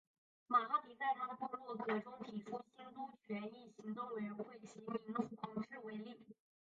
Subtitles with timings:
[0.47, 6.35] 马哈迪在他的部落格中提出兴都权益行动委员会及黄明志为例子。